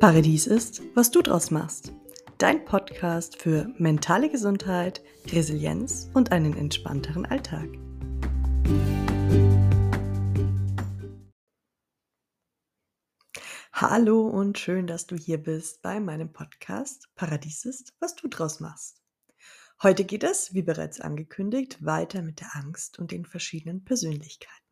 [0.00, 1.92] Paradies ist, was du draus machst.
[2.38, 7.68] Dein Podcast für mentale Gesundheit, Resilienz und einen entspannteren Alltag.
[13.74, 18.58] Hallo und schön, dass du hier bist bei meinem Podcast Paradies ist, was du draus
[18.58, 19.02] machst.
[19.82, 24.64] Heute geht es, wie bereits angekündigt, weiter mit der Angst und den verschiedenen Persönlichkeiten.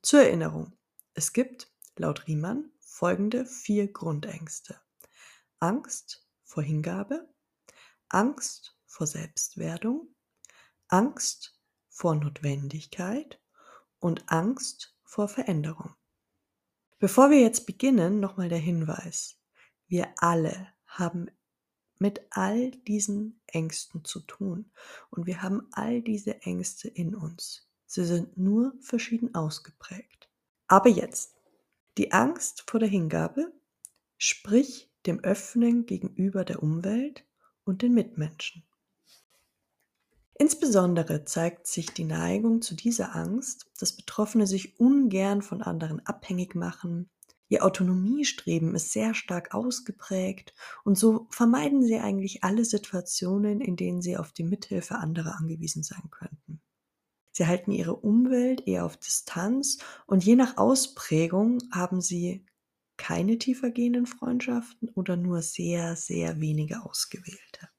[0.00, 0.78] Zur Erinnerung,
[1.14, 4.78] es gibt, laut Riemann, folgende vier Grundängste.
[5.60, 7.32] Angst vor Hingabe,
[8.08, 10.14] Angst vor Selbstwerdung,
[10.88, 11.58] Angst
[11.88, 13.40] vor Notwendigkeit
[14.00, 15.94] und Angst vor Veränderung.
[16.98, 19.40] Bevor wir jetzt beginnen, nochmal der Hinweis.
[19.86, 21.30] Wir alle haben
[21.98, 24.72] mit all diesen Ängsten zu tun
[25.10, 27.70] und wir haben all diese Ängste in uns.
[27.86, 30.28] Sie sind nur verschieden ausgeprägt.
[30.66, 31.39] Aber jetzt,
[31.98, 33.52] die Angst vor der Hingabe,
[34.18, 37.24] sprich dem Öffnen gegenüber der Umwelt
[37.64, 38.64] und den Mitmenschen.
[40.40, 46.54] Insbesondere zeigt sich die Neigung zu dieser Angst, dass Betroffene sich ungern von anderen abhängig
[46.54, 47.10] machen.
[47.50, 54.00] Ihr Autonomiestreben ist sehr stark ausgeprägt und so vermeiden sie eigentlich alle Situationen, in denen
[54.00, 56.49] sie auf die Mithilfe anderer angewiesen sein könnten.
[57.40, 62.44] Sie halten ihre Umwelt eher auf Distanz und je nach Ausprägung haben sie
[62.98, 67.70] keine tiefergehenden Freundschaften oder nur sehr, sehr wenige ausgewählte.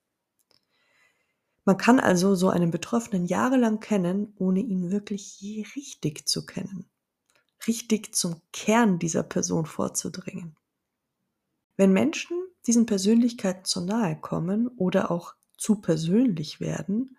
[1.63, 6.89] Man kann also so einen Betroffenen jahrelang kennen, ohne ihn wirklich je richtig zu kennen,
[7.67, 10.55] richtig zum Kern dieser Person vorzudringen.
[11.77, 17.15] Wenn Menschen diesen Persönlichkeiten zu nahe kommen oder auch zu persönlich werden,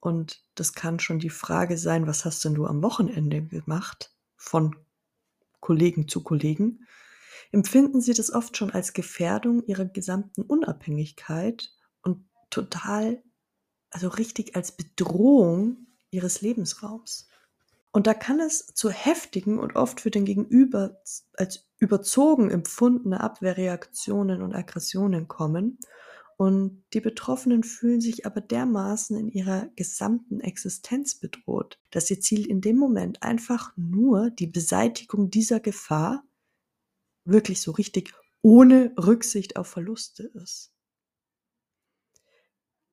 [0.00, 4.12] und das kann schon die Frage sein, was hast denn du am Wochenende gemacht?
[4.36, 4.76] Von
[5.60, 6.86] Kollegen zu Kollegen.
[7.52, 11.72] Empfinden sie das oft schon als Gefährdung ihrer gesamten Unabhängigkeit
[12.02, 13.22] und total,
[13.90, 17.28] also richtig als Bedrohung ihres Lebensraums.
[17.92, 21.00] Und da kann es zu heftigen und oft für den Gegenüber
[21.34, 25.78] als überzogen empfundene Abwehrreaktionen und Aggressionen kommen
[26.36, 32.46] und die Betroffenen fühlen sich aber dermaßen in ihrer gesamten Existenz bedroht, dass ihr Ziel
[32.46, 36.24] in dem Moment einfach nur die Beseitigung dieser Gefahr
[37.24, 40.72] wirklich so richtig ohne Rücksicht auf Verluste ist.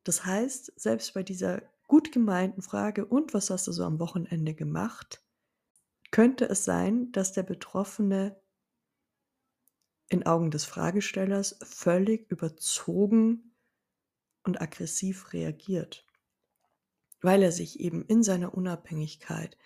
[0.04, 4.54] Das heißt, selbst bei dieser gut gemeinten Frage, und was hast du so am Wochenende
[4.54, 5.24] gemacht,
[6.12, 8.42] könnte es sein, dass der Betroffene
[10.10, 13.56] in Augen des Fragestellers völlig überzogen
[14.44, 16.06] und aggressiv reagiert,
[17.22, 19.58] weil er sich eben in seiner Unabhängigkeit,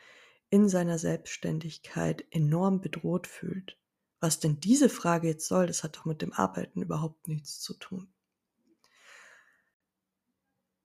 [0.50, 3.78] in seiner Selbstständigkeit enorm bedroht fühlt.
[4.20, 7.74] Was denn diese Frage jetzt soll, das hat doch mit dem Arbeiten überhaupt nichts zu
[7.74, 8.12] tun.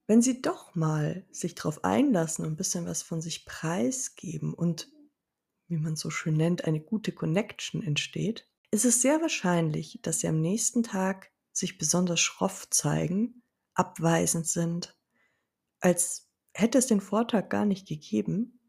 [0.05, 4.91] Wenn Sie doch mal sich darauf einlassen und ein bisschen was von sich preisgeben und,
[5.67, 10.27] wie man so schön nennt, eine gute Connection entsteht, ist es sehr wahrscheinlich, dass sie
[10.27, 13.43] am nächsten Tag sich besonders schroff zeigen,
[13.75, 14.97] abweisend sind,
[15.79, 18.59] als hätte es den Vortag gar nicht gegeben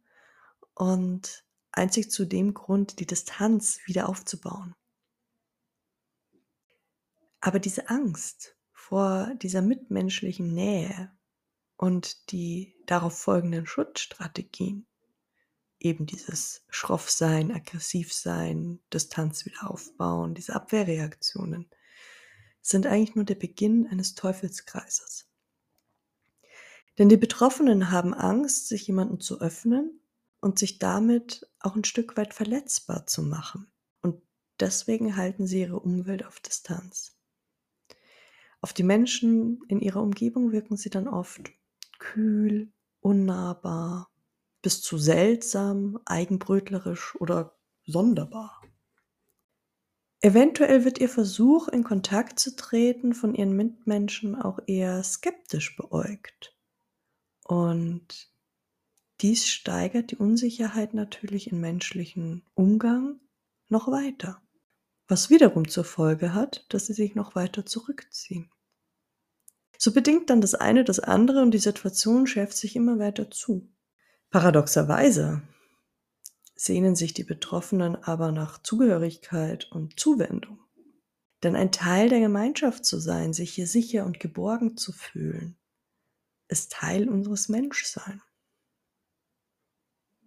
[0.75, 4.75] und einzig zu dem Grund, die Distanz wieder aufzubauen.
[7.41, 11.17] Aber diese Angst vor dieser mitmenschlichen Nähe
[11.77, 14.87] und die darauf folgenden Schutzstrategien,
[15.79, 21.69] eben dieses Schroffsein, Aggressivsein, Distanz wieder aufbauen, diese Abwehrreaktionen,
[22.61, 25.29] sind eigentlich nur der Beginn eines Teufelskreises.
[26.99, 30.01] Denn die Betroffenen haben Angst, sich jemandem zu öffnen
[30.41, 33.67] und sich damit auch ein Stück weit verletzbar zu machen.
[34.01, 34.23] Und
[34.61, 37.17] deswegen halten sie ihre Umwelt auf Distanz.
[38.61, 41.51] Auf die Menschen in ihrer Umgebung wirken sie dann oft
[41.99, 44.11] kühl, unnahbar,
[44.65, 47.55] bis zu seltsam, eigenbrötlerisch oder
[47.85, 48.63] sonderbar.
[50.23, 56.57] Eventuell wird ihr Versuch, in Kontakt zu treten, von ihren Mitmenschen auch eher skeptisch beäugt.
[57.45, 58.33] Und
[59.21, 63.21] dies steigert die Unsicherheit natürlich im menschlichen Umgang
[63.69, 64.41] noch weiter,
[65.09, 68.51] was wiederum zur Folge hat, dass sie sich noch weiter zurückziehen.
[69.77, 73.74] So bedingt dann das eine das andere und die Situation schärft sich immer weiter zu.
[74.35, 75.43] Paradoxerweise
[76.57, 80.59] sehnen sich die Betroffenen aber nach Zugehörigkeit und Zuwendung.
[81.45, 85.57] Denn ein Teil der Gemeinschaft zu sein, sich hier sicher und geborgen zu fühlen,
[86.49, 88.23] ist Teil unseres Menschseins.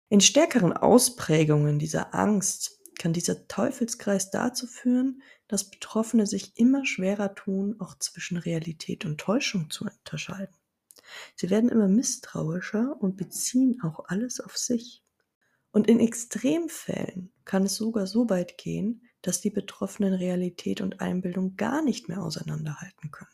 [0.08, 7.36] In stärkeren Ausprägungen dieser Angst kann dieser Teufelskreis dazu führen, dass Betroffene sich immer schwerer
[7.36, 10.56] tun, auch zwischen Realität und Täuschung zu unterscheiden.
[11.36, 15.04] Sie werden immer misstrauischer und beziehen auch alles auf sich.
[15.72, 21.56] Und in Extremfällen kann es sogar so weit gehen, dass die Betroffenen Realität und Einbildung
[21.56, 23.30] gar nicht mehr auseinanderhalten können.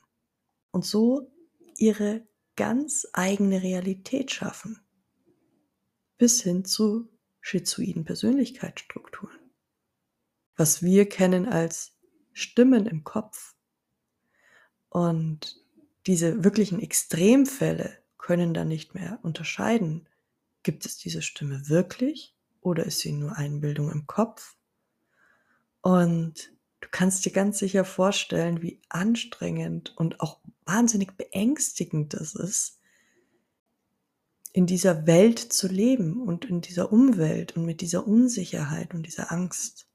[0.72, 1.32] Und so
[1.78, 4.80] ihre ganz eigene Realität schaffen.
[6.18, 7.10] Bis hin zu
[7.42, 9.40] schizoiden Persönlichkeitsstrukturen.
[10.56, 11.98] Was wir kennen als
[12.32, 13.56] Stimmen im Kopf.
[14.90, 15.63] Und
[16.08, 20.08] diese wirklichen Extremfälle können dann nicht mehr unterscheiden.
[20.64, 24.56] Gibt es diese Stimme wirklich oder ist sie nur Einbildung im Kopf?
[25.82, 32.80] Und du kannst dir ganz sicher vorstellen, wie anstrengend und auch wahnsinnig beängstigend das ist,
[34.54, 39.32] in dieser Welt zu leben und in dieser Umwelt und mit dieser Unsicherheit und dieser
[39.32, 39.90] Angst.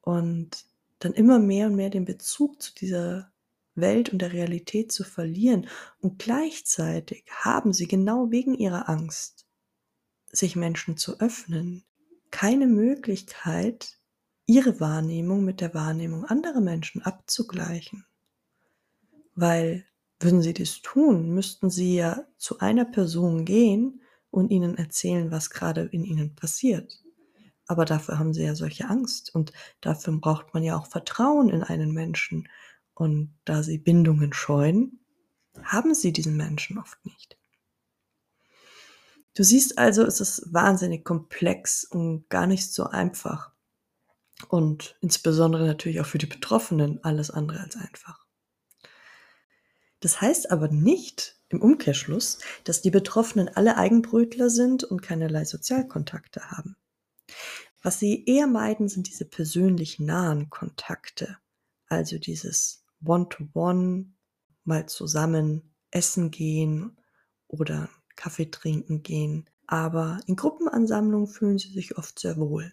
[0.00, 0.66] Und
[0.98, 3.32] dann immer mehr und mehr den Bezug zu dieser
[3.80, 5.68] Welt und der Realität zu verlieren.
[6.00, 9.46] Und gleichzeitig haben sie genau wegen ihrer Angst,
[10.30, 11.84] sich Menschen zu öffnen,
[12.30, 13.98] keine Möglichkeit,
[14.46, 18.06] ihre Wahrnehmung mit der Wahrnehmung anderer Menschen abzugleichen.
[19.34, 19.84] Weil
[20.20, 25.50] würden sie das tun, müssten sie ja zu einer Person gehen und ihnen erzählen, was
[25.50, 27.02] gerade in ihnen passiert.
[27.66, 31.62] Aber dafür haben sie ja solche Angst und dafür braucht man ja auch Vertrauen in
[31.62, 32.48] einen Menschen.
[32.98, 34.98] Und da sie Bindungen scheuen,
[35.62, 37.38] haben sie diesen Menschen oft nicht.
[39.36, 43.52] Du siehst also, es ist wahnsinnig komplex und gar nicht so einfach.
[44.48, 48.26] Und insbesondere natürlich auch für die Betroffenen alles andere als einfach.
[50.00, 56.50] Das heißt aber nicht im Umkehrschluss, dass die Betroffenen alle Eigenbrötler sind und keinerlei Sozialkontakte
[56.50, 56.74] haben.
[57.80, 61.38] Was sie eher meiden, sind diese persönlich nahen Kontakte,
[61.86, 64.12] also dieses One-to-One,
[64.64, 66.98] mal zusammen essen gehen
[67.46, 69.48] oder Kaffee trinken gehen.
[69.66, 72.72] Aber in Gruppenansammlungen fühlen sie sich oft sehr wohl.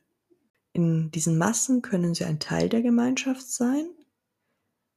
[0.73, 3.89] In diesen Massen können sie ein Teil der Gemeinschaft sein,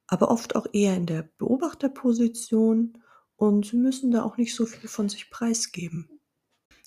[0.07, 2.97] aber oft auch eher in der Beobachterposition
[3.35, 6.19] und sie müssen da auch nicht so viel von sich preisgeben.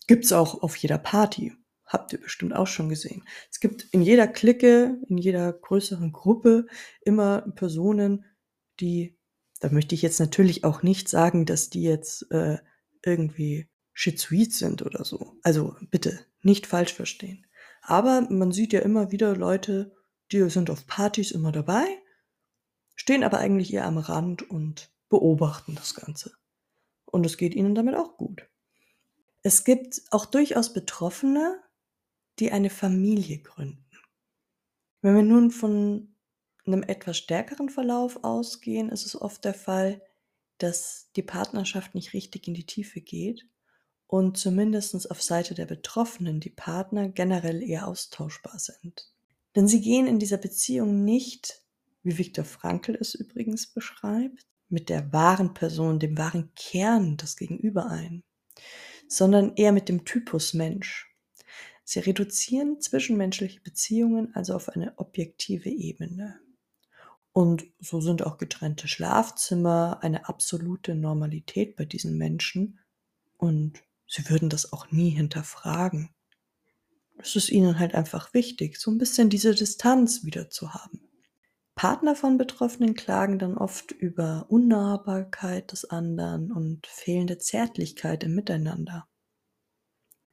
[0.06, 1.55] Gibt's auch auf jeder Party.
[1.87, 3.23] Habt ihr bestimmt auch schon gesehen.
[3.50, 6.67] Es gibt in jeder Clique, in jeder größeren Gruppe
[7.03, 8.25] immer Personen,
[8.81, 9.19] die,
[9.61, 12.59] da möchte ich jetzt natürlich auch nicht sagen, dass die jetzt äh,
[13.05, 15.37] irgendwie schizoid sind oder so.
[15.43, 17.47] Also bitte nicht falsch verstehen.
[17.83, 19.95] Aber man sieht ja immer wieder Leute,
[20.31, 21.87] die sind auf Partys immer dabei
[23.03, 26.33] stehen aber eigentlich eher am Rand und beobachten das Ganze.
[27.05, 28.49] Und es geht ihnen damit auch gut.
[29.43, 31.61] Es gibt auch durchaus Betroffene,
[32.39, 33.85] die eine Familie gründen.
[35.01, 36.12] Wenn wir nun von
[36.67, 40.00] einem etwas stärkeren Verlauf ausgehen, ist es oft der Fall,
[40.59, 43.47] dass die Partnerschaft nicht richtig in die Tiefe geht
[44.06, 49.11] und zumindest auf Seite der Betroffenen die Partner generell eher austauschbar sind.
[49.56, 51.62] Denn sie gehen in dieser Beziehung nicht
[52.03, 57.87] wie Viktor Frankl es übrigens beschreibt, mit der wahren Person, dem wahren Kern des Gegenüber
[57.87, 58.23] ein,
[59.06, 61.14] sondern eher mit dem Typus Mensch.
[61.85, 66.40] Sie reduzieren zwischenmenschliche Beziehungen also auf eine objektive Ebene.
[67.33, 72.79] Und so sind auch getrennte Schlafzimmer eine absolute Normalität bei diesen Menschen
[73.39, 76.11] und sie würden das auch nie hinterfragen.
[77.17, 81.01] Es ist ihnen halt einfach wichtig, so ein bisschen diese Distanz wieder zu haben.
[81.75, 89.09] Partner von Betroffenen klagen dann oft über Unnahbarkeit des anderen und fehlende Zärtlichkeit im Miteinander.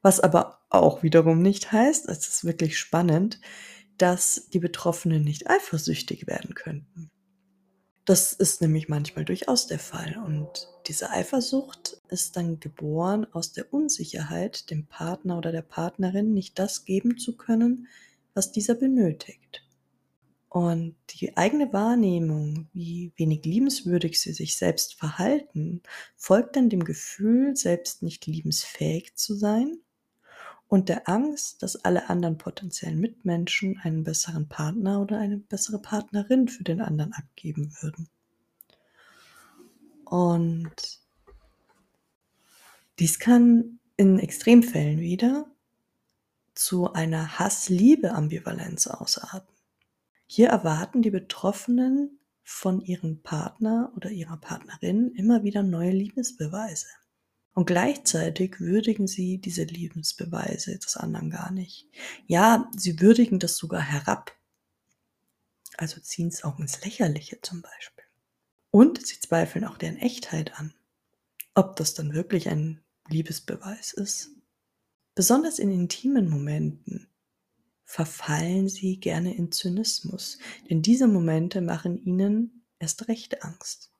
[0.01, 3.39] Was aber auch wiederum nicht heißt, es ist wirklich spannend,
[3.99, 7.11] dass die Betroffenen nicht eifersüchtig werden könnten.
[8.05, 13.71] Das ist nämlich manchmal durchaus der Fall und diese Eifersucht ist dann geboren aus der
[13.71, 17.87] Unsicherheit, dem Partner oder der Partnerin nicht das geben zu können,
[18.33, 19.63] was dieser benötigt.
[20.47, 25.83] Und die eigene Wahrnehmung, wie wenig liebenswürdig sie sich selbst verhalten,
[26.15, 29.77] folgt dann dem Gefühl, selbst nicht liebensfähig zu sein
[30.69, 36.47] und der Angst, dass alle anderen potenziellen Mitmenschen einen besseren Partner oder eine bessere Partnerin
[36.47, 38.07] für den anderen abgeben würden.
[40.05, 40.99] Und
[42.99, 45.47] dies kann in Extremfällen wieder
[46.53, 49.55] zu einer Hass-Liebe-Ambivalenz ausarten.
[50.27, 56.87] Hier erwarten die Betroffenen von ihrem Partner oder ihrer Partnerin immer wieder neue Liebesbeweise.
[57.59, 61.89] Und gleichzeitig würdigen sie diese Liebensbeweise des anderen gar nicht.
[62.25, 64.33] Ja, sie würdigen das sogar herab.
[65.75, 68.05] Also ziehen es auch ins Lächerliche zum Beispiel.
[68.71, 70.73] Und sie zweifeln auch deren Echtheit an.
[71.53, 74.29] Ob das dann wirklich ein Liebesbeweis ist.
[75.13, 77.09] Besonders in intimen Momenten
[77.83, 80.37] verfallen sie gerne in Zynismus,
[80.69, 83.91] denn diese Momente machen ihnen erst recht Angst,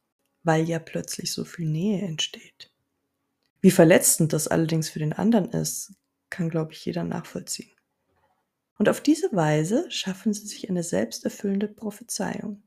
[0.43, 2.71] weil ja plötzlich so viel Nähe entsteht.
[3.61, 5.93] Wie verletzend das allerdings für den anderen ist,
[6.29, 7.71] kann, glaube ich, jeder nachvollziehen.
[8.77, 12.63] Und auf diese Weise schaffen sie sich eine selbsterfüllende Prophezeiung.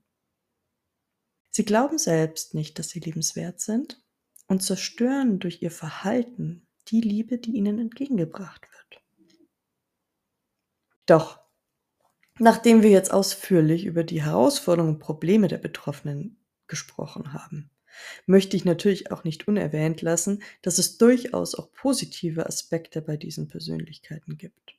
[1.51, 4.03] Sie glauben selbst nicht, dass sie liebenswert sind
[4.47, 9.03] und zerstören durch ihr Verhalten die Liebe, die ihnen entgegengebracht wird.
[11.07, 11.41] Doch,
[12.39, 17.71] nachdem wir jetzt ausführlich über die Herausforderungen und Probleme der Betroffenen gesprochen haben,
[18.27, 23.49] möchte ich natürlich auch nicht unerwähnt lassen, dass es durchaus auch positive Aspekte bei diesen
[23.49, 24.75] Persönlichkeiten gibt.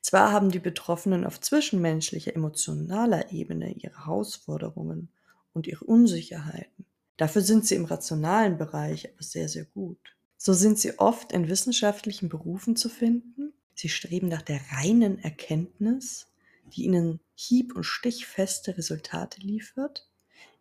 [0.00, 5.08] Zwar haben die Betroffenen auf zwischenmenschlicher, emotionaler Ebene ihre Herausforderungen
[5.52, 6.84] und ihre Unsicherheiten.
[7.16, 9.98] Dafür sind sie im rationalen Bereich aber sehr, sehr gut.
[10.36, 16.28] So sind sie oft in wissenschaftlichen Berufen zu finden Sie streben nach der reinen Erkenntnis,
[16.72, 20.08] die ihnen hieb- und stichfeste Resultate liefert,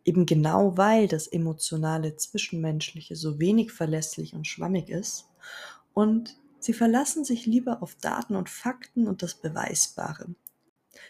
[0.06, 5.26] eben genau weil das emotionale Zwischenmenschliche so wenig verlässlich und schwammig ist.
[5.94, 10.34] Und sie verlassen sich lieber auf Daten und Fakten und das Beweisbare.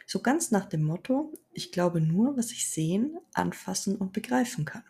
[0.07, 4.83] So ganz nach dem Motto, ich glaube nur, was ich sehen, anfassen und begreifen kann.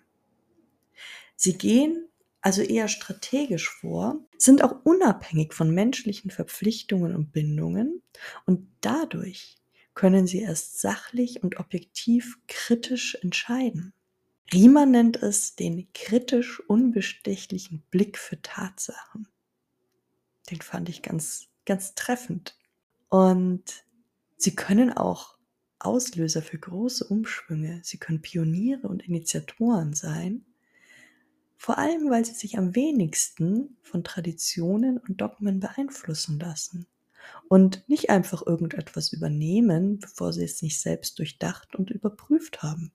[1.36, 2.08] Sie gehen
[2.42, 8.04] also eher strategisch vor, sind auch unabhängig von menschlichen Verpflichtungen und Bindungen
[8.46, 9.58] und dadurch
[9.96, 13.94] können sie erst sachlich und objektiv kritisch entscheiden.
[14.54, 19.28] Riemann nennt es den kritisch unbestechlichen Blick für Tatsachen.
[20.52, 22.56] Den fand ich ganz, ganz treffend.
[23.10, 23.86] Und
[24.38, 25.38] sie können auch
[25.80, 27.82] Auslöser für große Umschwünge.
[27.84, 30.46] Sie können Pioniere und Initiatoren sein
[31.58, 36.86] vor allem weil sie sich am wenigsten von Traditionen und Dogmen beeinflussen lassen
[37.48, 42.91] und nicht einfach irgendetwas übernehmen, bevor sie es nicht selbst durchdacht und überprüft haben.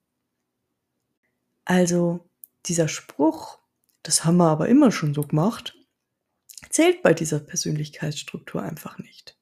[1.65, 2.29] Also
[2.65, 3.59] dieser Spruch,
[4.03, 5.77] das haben wir aber immer schon so gemacht,
[6.69, 9.37] zählt bei dieser Persönlichkeitsstruktur einfach nicht.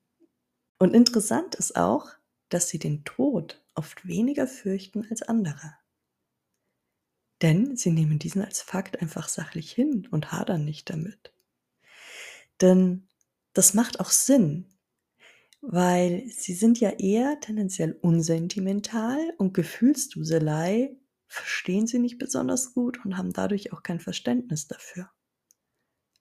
[0.78, 2.10] Und interessant ist auch,
[2.50, 5.76] dass sie den Tod oft weniger fürchten als andere.
[7.42, 11.34] Denn sie nehmen diesen als Fakt einfach sachlich hin und hadern nicht damit.
[12.62, 13.08] Denn
[13.54, 14.66] das macht auch Sinn,
[15.62, 20.96] weil sie sind ja eher tendenziell unsentimental und Gefühlsduselei
[21.28, 25.12] verstehen sie nicht besonders gut und haben dadurch auch kein Verständnis dafür.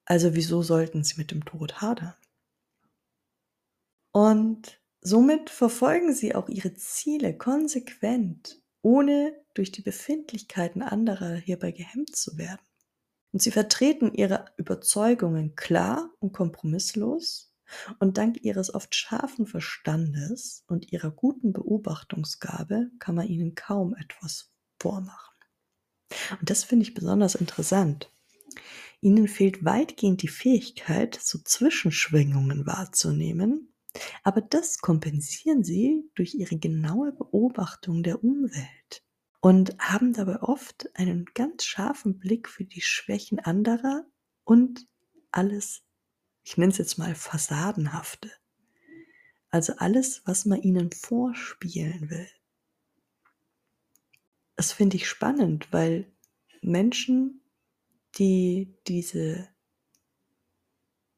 [0.04, 2.14] Also wieso sollten sie mit dem Tod hadern?
[4.12, 12.14] Und somit verfolgen sie auch ihre Ziele konsequent ohne durch die Befindlichkeiten anderer hierbei gehemmt
[12.16, 12.62] zu werden.
[13.33, 17.48] Und sie vertreten ihre Überzeugungen klar und kompromisslos
[17.98, 24.50] und dank ihres oft scharfen Verstandes und ihrer guten Beobachtungsgabe kann man ihnen kaum etwas
[24.80, 25.34] vormachen.
[26.40, 28.10] Und das finde ich besonders interessant.
[29.00, 33.72] Ihnen fehlt weitgehend die Fähigkeit, so Zwischenschwingungen wahrzunehmen,
[34.22, 39.04] aber das kompensieren sie durch ihre genaue Beobachtung der Umwelt
[39.40, 44.04] und haben dabei oft einen ganz scharfen Blick für die Schwächen anderer
[44.44, 44.87] und
[45.30, 45.82] alles,
[46.49, 48.31] ich nenne es jetzt mal Fassadenhafte.
[49.50, 52.26] Also alles, was man ihnen vorspielen will.
[54.57, 56.11] Das finde ich spannend, weil
[56.62, 57.43] Menschen,
[58.17, 59.47] die diese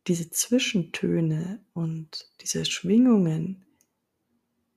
[0.09, 3.65] diese Zwischentöne und diese Schwingungen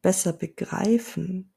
[0.04, 1.52] besser begreifen,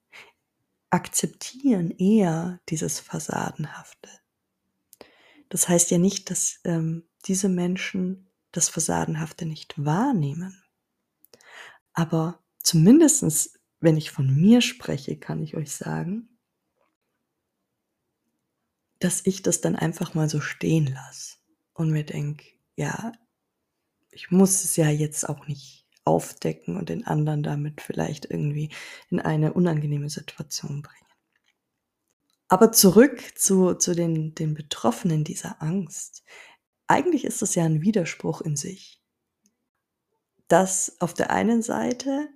[0.89, 4.09] akzeptieren eher dieses Fassadenhafte.
[5.51, 8.26] Das heißt ja nicht, dass ähm, diese Menschen
[8.57, 10.63] das Fassadenhafte nicht wahrnehmen.
[11.93, 16.39] Aber zumindestens, wenn ich von mir spreche, kann ich euch sagen,
[18.99, 21.37] dass ich das dann einfach mal so stehen lasse
[21.75, 22.47] und mir denke,
[22.77, 23.13] ja,
[24.11, 28.71] ich muss es ja jetzt auch nicht aufdecken und den anderen damit vielleicht irgendwie
[29.11, 31.07] in eine unangenehme Situation bringen.
[32.49, 36.23] Aber zurück zu, zu den, den Betroffenen dieser Angst.
[36.89, 39.03] Eigentlich ist es ja ein Widerspruch in sich,
[40.49, 42.29] dass auf der einen Seite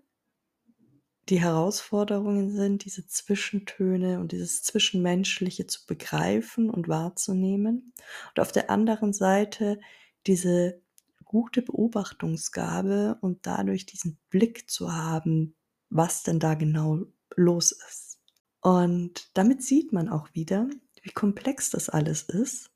[1.28, 7.92] die Herausforderungen sind, diese Zwischentöne und dieses Zwischenmenschliche zu begreifen und wahrzunehmen.
[8.30, 9.80] Und auf der anderen Seite
[10.26, 10.82] diese
[11.24, 15.54] gute Beobachtungsgabe und dadurch diesen Blick zu haben,
[15.88, 17.04] was denn da genau
[17.36, 18.18] los ist.
[18.60, 20.68] Und damit sieht man auch wieder,
[21.02, 22.69] wie komplex das alles ist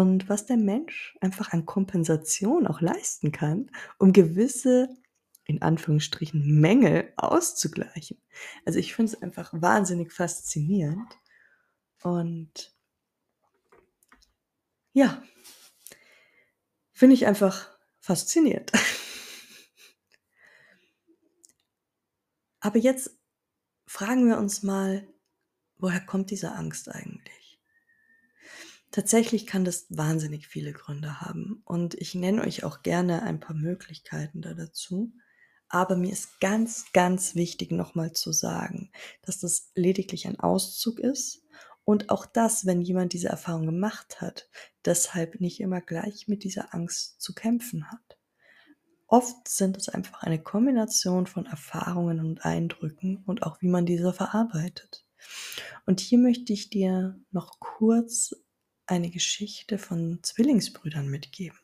[0.00, 4.88] und was der Mensch einfach an Kompensation auch leisten kann, um gewisse
[5.44, 8.20] in Anführungsstrichen Mängel auszugleichen.
[8.64, 11.16] Also ich finde es einfach wahnsinnig faszinierend
[12.02, 12.74] und
[14.92, 15.22] ja,
[16.92, 18.72] finde ich einfach faszinierend.
[22.60, 23.16] Aber jetzt
[23.86, 25.06] fragen wir uns mal,
[25.78, 27.45] woher kommt diese Angst eigentlich?
[28.90, 33.56] Tatsächlich kann das wahnsinnig viele Gründe haben und ich nenne euch auch gerne ein paar
[33.56, 35.12] Möglichkeiten da dazu.
[35.68, 41.42] Aber mir ist ganz, ganz wichtig nochmal zu sagen, dass das lediglich ein Auszug ist
[41.84, 44.48] und auch das, wenn jemand diese Erfahrung gemacht hat,
[44.84, 48.18] deshalb nicht immer gleich mit dieser Angst zu kämpfen hat.
[49.08, 54.12] Oft sind es einfach eine Kombination von Erfahrungen und Eindrücken und auch wie man diese
[54.12, 55.06] verarbeitet.
[55.86, 58.34] Und hier möchte ich dir noch kurz
[58.86, 61.58] eine Geschichte von Zwillingsbrüdern mitgeben.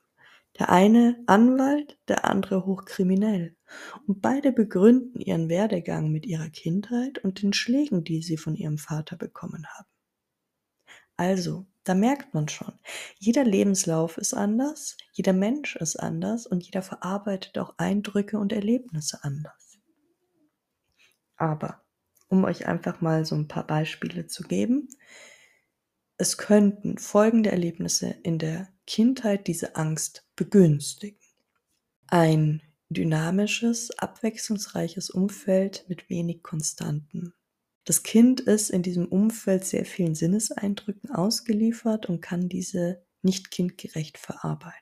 [0.58, 3.56] Der eine Anwalt, der andere hochkriminell.
[4.06, 8.76] Und beide begründen ihren Werdegang mit ihrer Kindheit und den Schlägen, die sie von ihrem
[8.76, 9.88] Vater bekommen haben.
[11.16, 12.72] Also, da merkt man schon,
[13.18, 19.22] jeder Lebenslauf ist anders, jeder Mensch ist anders und jeder verarbeitet auch Eindrücke und Erlebnisse
[19.22, 19.78] anders.
[21.36, 21.82] Aber,
[22.28, 24.88] um euch einfach mal so ein paar Beispiele zu geben,
[26.22, 31.18] es könnten folgende Erlebnisse in der Kindheit diese Angst begünstigen.
[32.06, 37.34] Ein dynamisches, abwechslungsreiches Umfeld mit wenig Konstanten.
[37.82, 44.16] Das Kind ist in diesem Umfeld sehr vielen Sinneseindrücken ausgeliefert und kann diese nicht kindgerecht
[44.16, 44.78] verarbeiten.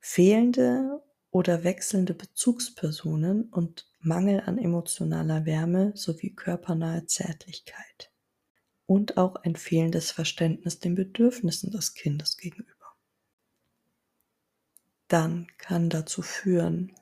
[0.00, 8.09] Fehlende oder wechselnde Bezugspersonen und Mangel an emotionaler Wärme sowie körpernahe Zärtlichkeit.
[8.90, 12.96] Und auch ein fehlendes Verständnis den Bedürfnissen des Kindes gegenüber.
[15.06, 16.92] Dann kann dazu führen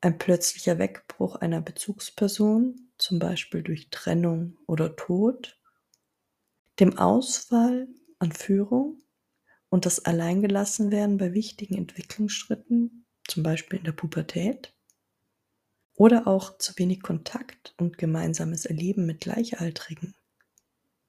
[0.00, 5.60] ein plötzlicher Wegbruch einer Bezugsperson, zum Beispiel durch Trennung oder Tod,
[6.80, 7.86] dem Ausfall
[8.18, 9.00] an Führung
[9.68, 14.74] und das Alleingelassenwerden bei wichtigen Entwicklungsschritten, zum Beispiel in der Pubertät,
[15.94, 20.16] oder auch zu wenig Kontakt und gemeinsames Erleben mit Gleichaltrigen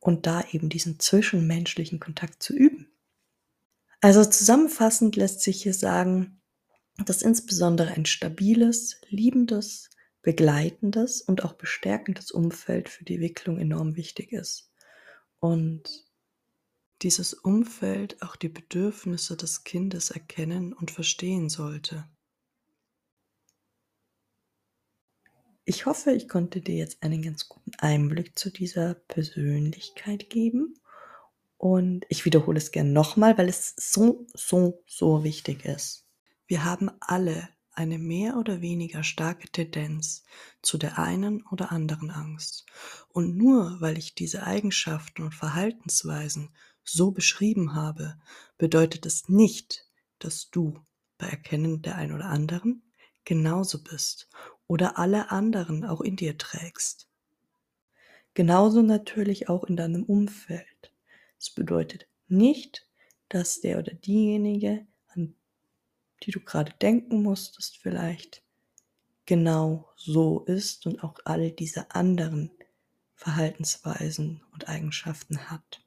[0.03, 2.87] und da eben diesen zwischenmenschlichen Kontakt zu üben.
[4.01, 6.41] Also zusammenfassend lässt sich hier sagen,
[7.05, 9.89] dass insbesondere ein stabiles, liebendes,
[10.21, 14.71] begleitendes und auch bestärkendes Umfeld für die Entwicklung enorm wichtig ist.
[15.39, 16.05] Und
[17.01, 22.05] dieses Umfeld auch die Bedürfnisse des Kindes erkennen und verstehen sollte.
[25.65, 30.73] Ich hoffe, ich konnte dir jetzt einen ganz guten Einblick zu dieser Persönlichkeit geben.
[31.57, 36.05] Und ich wiederhole es gern nochmal, weil es so, so, so wichtig ist.
[36.47, 40.25] Wir haben alle eine mehr oder weniger starke Tendenz
[40.61, 42.65] zu der einen oder anderen Angst.
[43.07, 46.49] Und nur weil ich diese Eigenschaften und Verhaltensweisen
[46.83, 48.19] so beschrieben habe,
[48.57, 50.85] bedeutet es nicht, dass du
[51.17, 52.83] bei Erkennen der einen oder anderen
[53.23, 54.27] genauso bist
[54.67, 57.07] oder alle anderen auch in dir trägst.
[58.33, 60.91] Genauso natürlich auch in deinem Umfeld.
[61.39, 62.87] Es bedeutet nicht,
[63.29, 65.35] dass der oder diejenige, an
[66.23, 68.43] die du gerade denken musstest, vielleicht
[69.25, 72.51] genau so ist und auch alle diese anderen
[73.15, 75.81] Verhaltensweisen und Eigenschaften hat.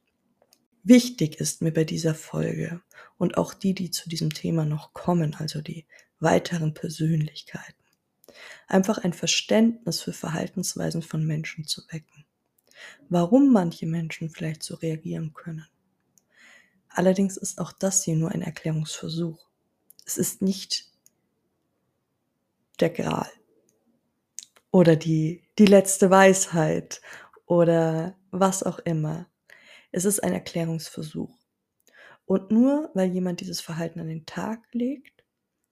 [0.82, 2.80] Wichtig ist mir bei dieser Folge
[3.18, 5.84] und auch die, die zu diesem Thema noch kommen, also die
[6.20, 7.82] weiteren Persönlichkeiten,
[8.66, 12.24] einfach ein Verständnis für Verhaltensweisen von Menschen zu wecken.
[13.08, 15.66] Warum manche Menschen vielleicht so reagieren können.
[16.88, 19.46] Allerdings ist auch das hier nur ein Erklärungsversuch.
[20.04, 20.90] Es ist nicht
[22.80, 23.30] der Gral
[24.70, 27.00] oder die, die letzte Weisheit
[27.46, 29.26] oder was auch immer.
[29.92, 31.34] Es ist ein Erklärungsversuch.
[32.26, 35.15] Und nur weil jemand dieses Verhalten an den Tag legt,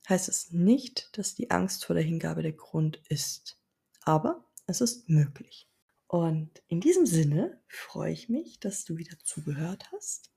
[0.08, 3.58] heißt es nicht, dass die Angst vor der Hingabe der Grund ist.
[4.02, 5.68] Aber es ist möglich.
[6.06, 10.30] Und in diesem Sinne freue ich mich, dass du wieder zugehört hast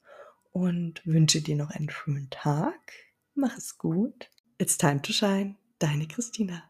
[0.51, 2.93] und wünsche dir noch einen schönen Tag.
[3.36, 4.30] Mach es gut.
[4.58, 5.56] It's time to shine.
[5.80, 6.63] Deine Christina.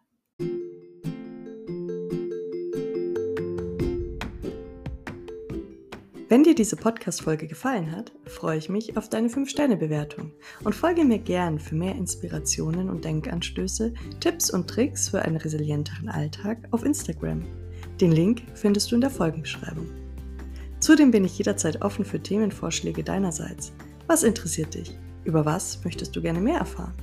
[6.38, 11.18] Wenn dir diese Podcast-Folge gefallen hat, freue ich mich auf deine 5-Sterne-Bewertung und folge mir
[11.18, 17.44] gern für mehr Inspirationen und Denkanstöße, Tipps und Tricks für einen resilienteren Alltag auf Instagram.
[18.00, 19.88] Den Link findest du in der Folgenbeschreibung.
[20.80, 23.74] Zudem bin ich jederzeit offen für Themenvorschläge deinerseits.
[24.06, 24.96] Was interessiert dich?
[25.24, 26.94] Über was möchtest du gerne mehr erfahren?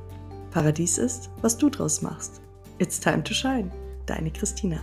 [0.51, 2.41] Paradies ist, was du draus machst.
[2.77, 3.71] It's time to shine.
[4.05, 4.81] Deine Christina.